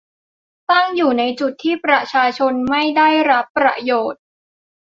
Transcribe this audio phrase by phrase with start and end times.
[0.69, 4.21] ตั้งอยู่ในจุดที่ประชาชนไม่ได้รับประโยชน์